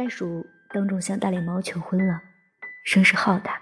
[0.00, 2.22] 袋鼠当众向大脸猫求婚了，
[2.86, 3.60] 声势浩大，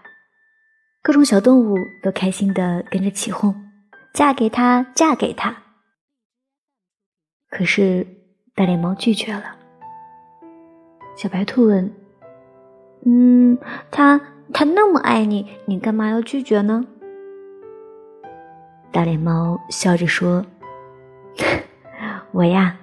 [1.02, 3.52] 各种小动物都开心的跟着起哄
[4.14, 5.56] ：“嫁给他，嫁给他！”
[7.50, 8.06] 可是
[8.54, 9.56] 大脸猫拒绝了。
[11.16, 11.92] 小白兔问
[13.04, 13.58] ：“嗯，
[13.90, 14.20] 他
[14.54, 16.86] 他那么爱你，你干嘛要拒绝呢？”
[18.92, 20.46] 大脸猫笑着说
[22.30, 22.76] ：“我呀，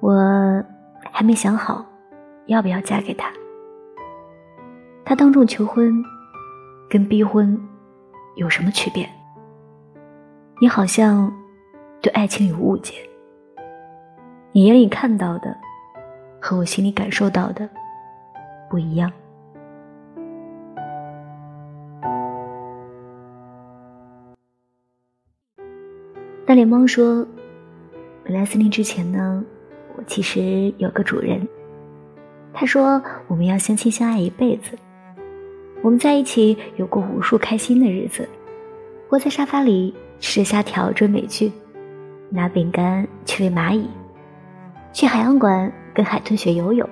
[0.00, 0.64] 我
[1.12, 1.86] 还没想好
[2.50, 3.32] 要不要嫁给他。
[5.04, 6.04] 他当众求婚，
[6.88, 7.56] 跟逼婚
[8.34, 9.08] 有什么区别？
[10.60, 11.32] 你好像
[12.00, 12.94] 对爱情有误解，
[14.50, 15.56] 你眼里看到的
[16.40, 17.70] 和我心里感受到的
[18.68, 19.12] 不一样。”
[26.44, 27.24] 大脸猫说
[28.24, 29.44] ：“本来森林之前呢，
[29.96, 31.46] 我其实有个主人。
[32.52, 34.78] 他说我们要相亲相爱一辈子。
[35.82, 38.28] 我们在一起有过无数开心的日子，
[39.10, 41.50] 窝在沙发里吃着虾条追美剧，
[42.28, 43.88] 拿饼干去喂蚂蚁，
[44.92, 46.88] 去海洋馆跟海豚学游泳。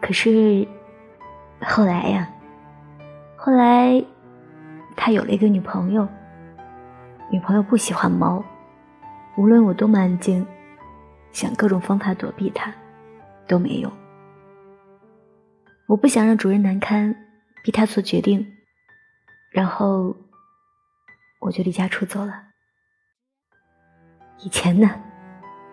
[0.00, 0.66] 可是
[1.60, 2.28] 后来呀，
[3.36, 4.04] 后来
[4.96, 6.06] 他有了一个女朋友。”
[7.28, 8.40] 女朋友不喜欢猫，
[9.36, 10.46] 无论我多么安静，
[11.32, 12.72] 想各种方法躲避它，
[13.48, 13.90] 都没用。
[15.86, 17.14] 我不想让主人难堪，
[17.62, 18.46] 逼他做决定，
[19.50, 20.16] 然后
[21.40, 22.42] 我就离家出走了。
[24.44, 24.90] 以前呢，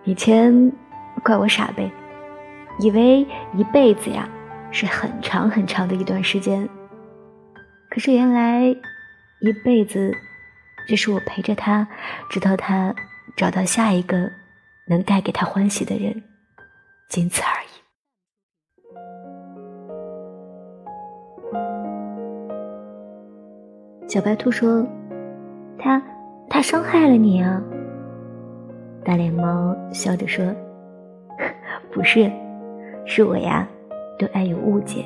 [0.03, 0.72] 以前
[1.23, 1.92] 怪我傻呗，
[2.80, 4.30] 以为一辈子呀
[4.72, 6.70] 是很长很长的一段时间，
[7.89, 8.64] 可是原来
[9.39, 10.11] 一辈子。
[10.86, 11.88] 只是我陪着他，
[12.30, 12.94] 直到他
[13.38, 14.30] 找到下一个
[14.86, 16.21] 能带给他欢喜的人，
[17.08, 17.63] 仅此而已。
[24.14, 24.86] 小白兔说
[25.76, 26.00] ：“他
[26.48, 27.60] 他伤害了你啊？”
[29.04, 30.46] 大脸猫笑着说
[31.92, 32.32] ：“不是，
[33.08, 33.68] 是我呀，
[34.20, 35.04] 对爱有误解。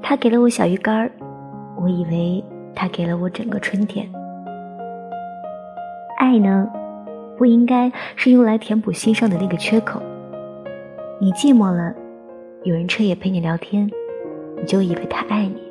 [0.00, 1.10] 他给了我小鱼干儿，
[1.76, 2.42] 我以为
[2.74, 4.10] 他给了我整个春天。”
[6.16, 6.66] 爱呢，
[7.36, 10.00] 不应该是用来填补心上的那个缺口。
[11.20, 11.94] 你寂寞了，
[12.62, 13.90] 有人彻夜陪你聊天，
[14.56, 15.65] 你就以为他爱你；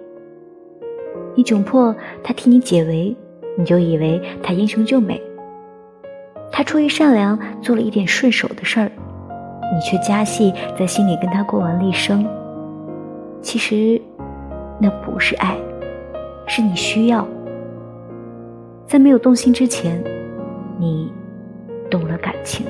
[1.35, 3.16] 你窘迫，他替你解围，
[3.57, 5.22] 你就以为他英雄救美。
[6.51, 8.90] 他出于善良做了一点顺手的事儿，
[9.73, 12.25] 你却加戏在心里跟他过完了一生。
[13.41, 14.01] 其实，
[14.79, 15.57] 那不是爱，
[16.47, 17.28] 是你需要，
[18.88, 20.02] 在没有动心之前。
[20.78, 21.09] 你
[21.90, 22.66] 动了感情。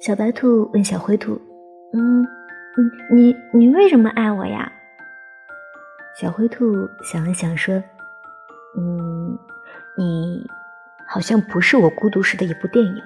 [0.00, 1.40] 小白兔问小灰兔
[1.92, 2.26] ：“嗯，
[3.12, 4.70] 你你为什么爱我呀？”
[6.20, 7.74] 小灰兔想了想说
[8.78, 9.38] ：“嗯，
[9.98, 10.46] 你
[11.08, 13.02] 好像不是我孤独时的一部电影，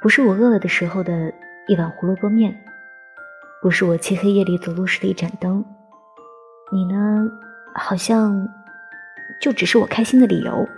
[0.00, 1.32] 不是我饿了的时候的
[1.66, 2.54] 一碗胡萝卜面。”
[3.62, 5.64] 不是我漆黑夜里走路时的一盏灯，
[6.70, 7.26] 你呢？
[7.74, 8.46] 好像
[9.40, 10.68] 就只是我开心的理由。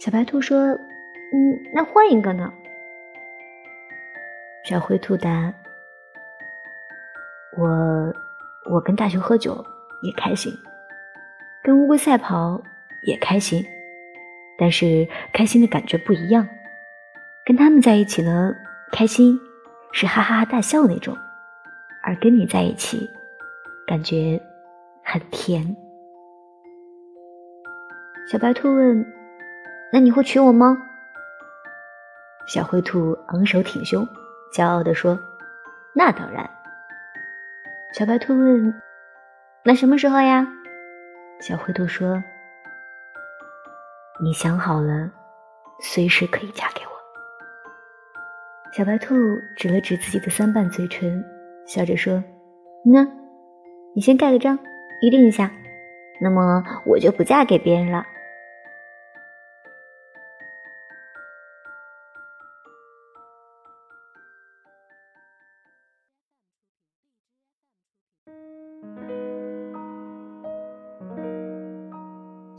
[0.00, 0.78] 小白兔说：“嗯，
[1.74, 2.50] 那换一个呢？”
[4.64, 5.52] 小灰兔答
[7.58, 8.14] ：“我
[8.70, 9.64] 我跟大熊喝酒
[10.02, 10.52] 也开心，
[11.62, 12.62] 跟乌龟赛跑
[13.02, 13.64] 也开心，
[14.58, 16.48] 但是开心的感觉不一样。
[17.44, 18.52] 跟他们在一起呢，
[18.92, 19.38] 开心。”
[19.94, 21.14] 是哈哈哈大笑那种，
[22.02, 23.10] 而跟你在一起，
[23.86, 24.40] 感觉
[25.04, 25.76] 很甜。
[28.26, 29.04] 小白兔问
[29.92, 30.78] ：“那你会娶我吗？”
[32.48, 34.08] 小灰兔昂首挺胸，
[34.54, 35.18] 骄傲地说
[35.94, 36.48] ：“那当然。”
[37.92, 38.74] 小白兔问
[39.64, 40.46] ：“那什么时候呀？”
[41.40, 42.22] 小灰兔说
[44.22, 45.10] ：“你想好了，
[45.80, 46.92] 随时可以嫁给我。”
[48.72, 49.14] 小白兔
[49.56, 51.22] 指了指自己的三瓣嘴唇，
[51.66, 52.22] 笑着说
[52.84, 53.06] ：“那，
[53.94, 54.58] 你先盖个章，
[55.02, 55.50] 预定一下，
[56.20, 58.04] 那么我就不嫁给别人了。”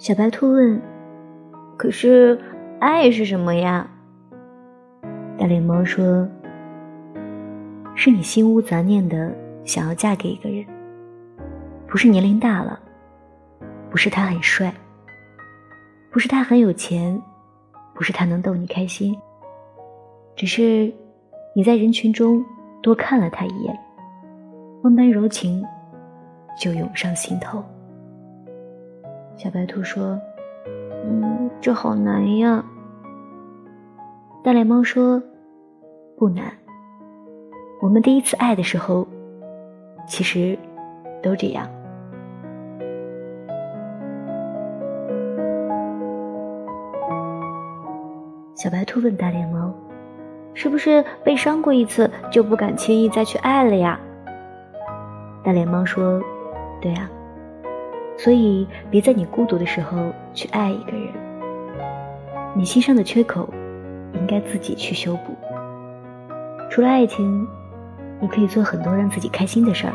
[0.04, 0.82] 小白兔问
[1.80, 2.38] ：“可是
[2.78, 3.90] 爱是什么呀？”
[5.40, 6.28] 大脸猫说
[7.96, 9.34] ：“是你心无杂念的
[9.64, 10.66] 想要嫁给一个人，
[11.88, 12.78] 不是年龄大了，
[13.90, 14.74] 不是他很帅，
[16.12, 17.18] 不是他很有钱，
[17.96, 19.18] 不是他能逗你开心，
[20.36, 20.94] 只是
[21.56, 22.44] 你在人群中
[22.82, 23.80] 多看了他一眼，
[24.82, 25.64] 万般柔情
[26.60, 27.64] 就涌上心头。
[29.36, 30.20] 小白兔说
[31.06, 32.64] ：“嗯，这好难呀。”
[34.44, 35.22] 大脸猫说
[36.18, 36.46] ：“不难，
[37.82, 39.08] 我们第一次爱的时候，
[40.08, 40.58] 其实
[41.22, 41.68] 都这样。”
[48.56, 49.74] 小白兔问大脸猫
[50.54, 54.00] ：“是不是被伤过一次就不敢轻易再去爱了呀？”
[55.44, 56.22] 大脸猫说
[56.80, 57.10] ：“对啊，
[58.18, 61.10] 所以别在你孤独的时候去爱一个人。
[62.56, 63.50] 你心上的缺口，
[64.14, 65.36] 应该自己去修补。
[66.70, 67.48] 除了爱情，
[68.20, 69.94] 你可以做很多让自己开心的事儿，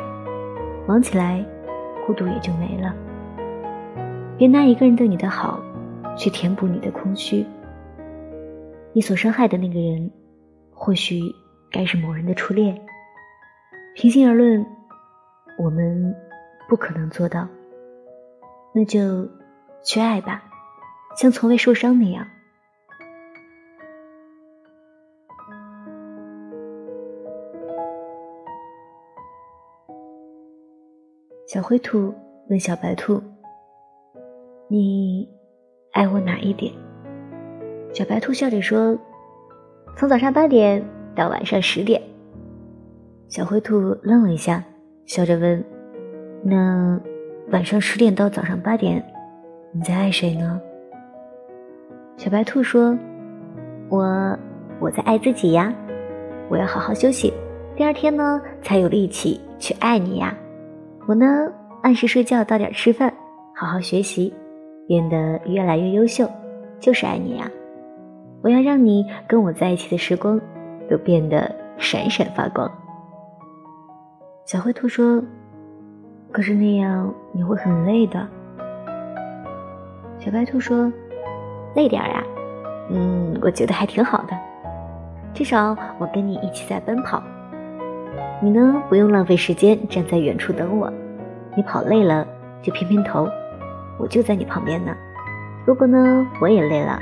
[0.86, 1.44] 忙起来，
[2.06, 2.94] 孤独也就没了。
[4.36, 5.60] 别拿一个人对你的好，
[6.16, 7.46] 去填补你的空虚。”
[8.92, 10.10] 你所伤害的那个人，
[10.72, 11.20] 或许
[11.70, 12.76] 该是某人的初恋。
[13.94, 14.64] 平心而论，
[15.58, 16.14] 我们
[16.68, 17.46] 不可能做到，
[18.72, 19.28] 那就
[19.82, 20.42] 去爱吧，
[21.16, 22.26] 像从未受伤那样。
[31.46, 32.14] 小灰兔
[32.50, 33.22] 问小白兔
[34.68, 35.26] ：“你
[35.92, 36.70] 爱我哪一点？”
[37.94, 38.96] 小白兔笑着说
[39.96, 40.84] ：“从早上八点
[41.16, 42.00] 到晚上十点。”
[43.28, 44.62] 小灰兔愣了一下，
[45.06, 45.64] 笑着问
[46.44, 47.00] ：“那
[47.50, 49.02] 晚上十点到早上八点，
[49.72, 50.60] 你在爱谁呢？”
[52.16, 52.96] 小白兔说
[53.88, 54.38] ：“我
[54.80, 55.72] 我在爱自己呀，
[56.48, 57.32] 我要好好休息，
[57.76, 60.36] 第二天呢才有力气去爱你呀。
[61.06, 61.26] 我呢
[61.82, 63.12] 按时睡觉，早点吃饭，
[63.54, 64.34] 好好学习，
[64.86, 66.28] 变得越来越优秀，
[66.80, 67.50] 就是爱你呀。”
[68.42, 70.40] 我要让你跟我在一起的时光
[70.88, 72.70] 都变得闪闪发光。
[74.44, 75.20] 小灰兔说
[76.32, 78.26] ：“可是那样你会很累的。”
[80.18, 80.92] 小白兔说
[81.74, 82.24] ：“累点儿呀，
[82.90, 84.36] 嗯，我觉得还挺好的。
[85.32, 87.22] 至少我跟你一起在奔跑，
[88.42, 90.92] 你呢不用浪费时间站在远处等我。
[91.56, 92.26] 你跑累了
[92.62, 93.28] 就偏偏头，
[93.98, 94.94] 我就在你旁边呢。
[95.66, 96.98] 如果呢我也累了。”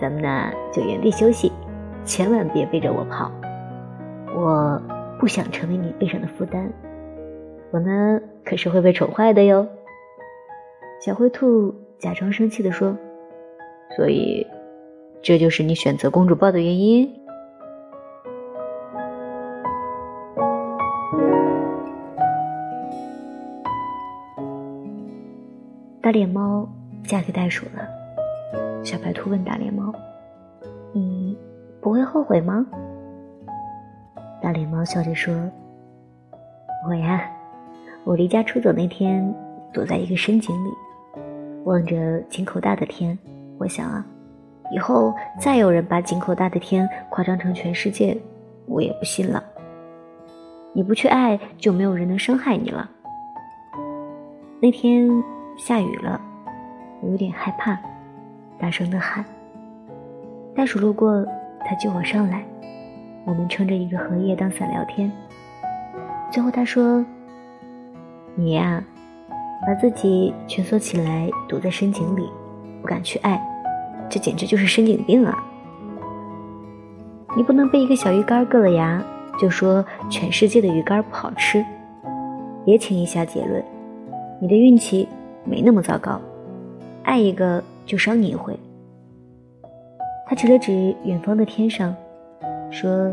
[0.00, 1.52] 咱们呢就原地休息，
[2.06, 3.30] 千万别背着我跑，
[4.34, 4.80] 我
[5.18, 6.72] 不想成为你背上的负担。
[7.70, 9.66] 我呢可是会被宠坏的哟。
[11.00, 12.96] 小灰兔假装生气的说
[13.96, 14.46] ：“所以，
[15.22, 17.10] 这就是你选择公主抱的原因。”
[26.02, 26.68] 大脸猫
[27.04, 27.88] 嫁给袋鼠了。
[28.82, 29.94] 小白兔问大脸猫
[30.92, 31.38] ：“你
[31.80, 32.66] 不会后悔吗？”
[34.42, 35.34] 大脸猫笑着说
[36.88, 37.30] ：“我呀，
[38.04, 39.34] 我离家出走那天，
[39.72, 40.70] 躲在一个深井里，
[41.64, 43.16] 望着井口大的天。
[43.58, 44.04] 我想啊，
[44.72, 48.16] 以后再有人把井口大的天夸张成全世界，
[48.66, 49.42] 我也不信了。
[50.72, 52.88] 你不去爱，就没有人能伤害你了。
[54.60, 55.08] 那天
[55.58, 56.20] 下雨了，
[57.02, 57.78] 我有点害怕。”
[58.58, 59.24] 大声的喊。
[60.54, 61.24] 袋鼠路过，
[61.64, 62.44] 他救我上来。
[63.24, 65.10] 我们撑着一个荷叶当伞聊天。
[66.30, 67.04] 最后他说
[68.34, 68.82] ：“你呀，
[69.66, 72.28] 把自己蜷缩起来，躲在深井里，
[72.80, 73.40] 不敢去爱，
[74.08, 75.36] 这简直就是深井病啊！
[77.36, 79.02] 你不能被一个小鱼干硌了牙，
[79.38, 81.64] 就说全世界的鱼干不好吃。
[82.64, 83.62] 别轻易下结论，
[84.40, 85.08] 你的运气
[85.44, 86.20] 没那么糟糕。
[87.02, 88.56] 爱一个。”就伤你一回。
[90.28, 91.92] 他指了指远方的天上，
[92.70, 93.08] 说：“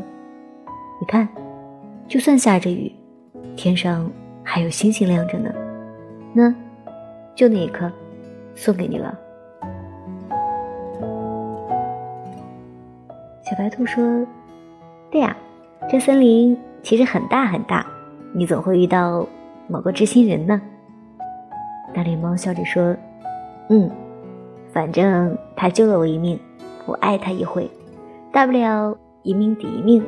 [1.02, 1.28] 你看，
[2.08, 2.92] 就算下着雨，
[3.56, 4.08] 天上
[4.50, 5.54] 还有星星亮着呢。
[6.34, 6.56] 那，
[7.36, 7.92] 就那一颗，
[8.56, 9.14] 送给你了。”
[13.44, 14.26] 小白兔说
[15.12, 15.36] ：“对呀，
[15.90, 17.86] 这森林其实很大很大，
[18.34, 19.28] 你总会遇到
[19.68, 20.62] 某个知心人呢。”
[21.94, 22.96] 大脸猫笑着说
[23.70, 23.92] ：“嗯。”
[24.72, 26.40] 反正他救了我一命，
[26.86, 27.70] 我爱他一回，
[28.32, 30.04] 大不了一命抵一命，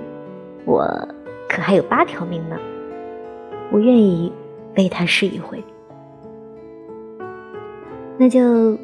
[0.65, 0.85] 我
[1.49, 2.57] 可还有八条命呢，
[3.71, 4.31] 我愿意
[4.77, 5.63] 为他试一回。
[8.17, 8.77] 那就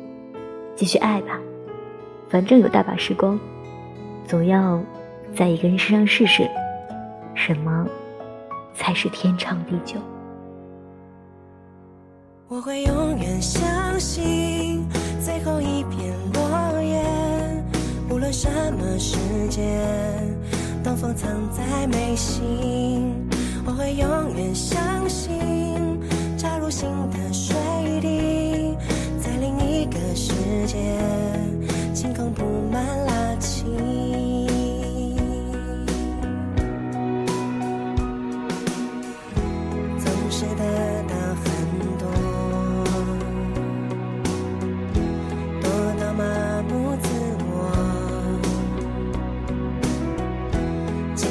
[0.75, 1.39] 继续爱吧，
[2.29, 3.39] 反正有大把时光，
[4.25, 4.81] 总要
[5.35, 6.49] 在一个人身上试试，
[7.33, 7.85] 什么
[8.73, 9.99] 才是天长地久。
[12.47, 14.87] 我会永远相信
[15.19, 17.03] 最后一片落叶，
[18.09, 19.17] 无论什么时
[19.49, 19.81] 间，
[20.83, 23.24] 东风藏在眉心。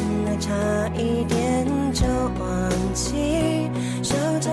[0.05, 0.53] 竟然差
[0.99, 2.07] 一点就
[2.39, 3.71] 忘记，
[4.03, 4.53] 手掌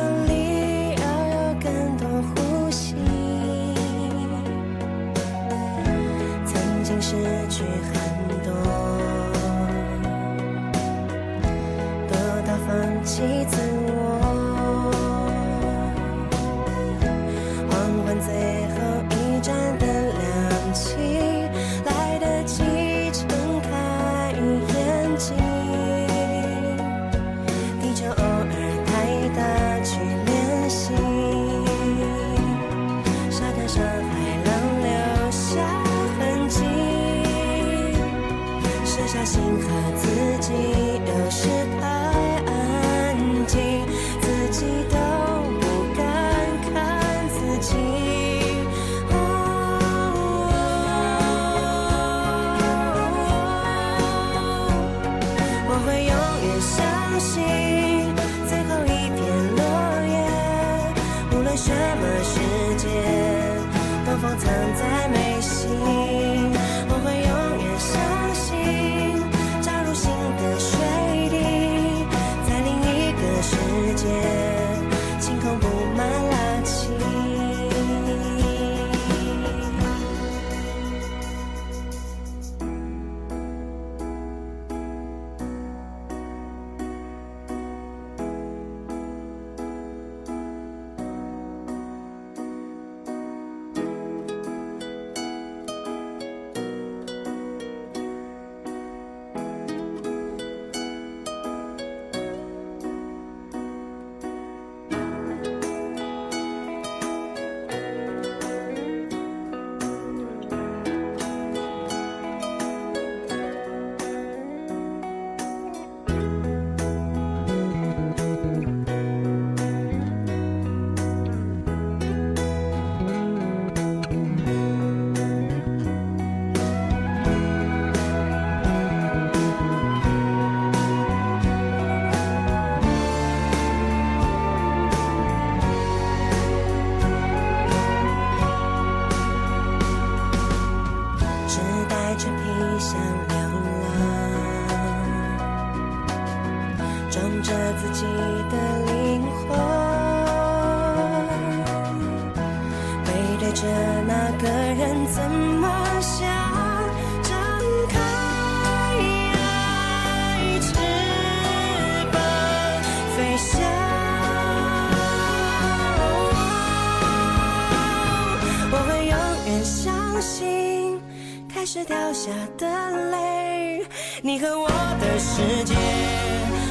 [171.73, 172.67] 是掉下的
[173.11, 173.81] 泪，
[174.21, 175.73] 你和我的世界，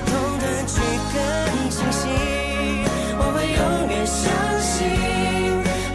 [0.05, 0.79] 通通去
[1.15, 1.17] 更
[1.71, 2.07] 清晰。
[3.17, 4.29] 我会永远相
[4.61, 4.85] 信，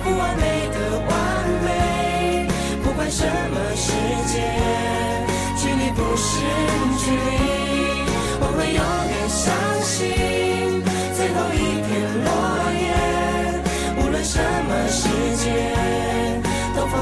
[0.04, 1.14] 不完美的完
[1.66, 2.48] 美，
[2.84, 3.94] 不管什么世
[4.26, 4.42] 界，
[5.56, 6.42] 距离不是
[6.98, 7.22] 距离。
[8.42, 8.82] 我会永
[9.12, 10.82] 远相信，
[11.14, 11.94] 最后一片
[12.26, 12.28] 落
[12.74, 12.90] 叶，
[14.02, 15.06] 无论什么世
[15.44, 15.75] 界。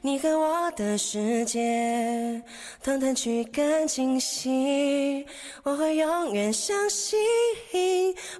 [0.00, 2.42] 你和我的世界，
[2.82, 5.26] 通通去更清晰。
[5.64, 7.18] 我会永远相信，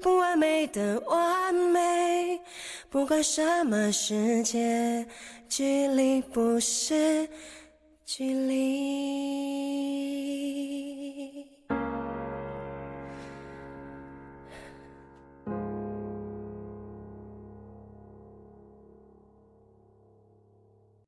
[0.00, 2.40] 不完美的完美，
[2.88, 5.04] 不管什么世界，
[5.48, 7.28] 距离不是
[8.06, 9.68] 距离。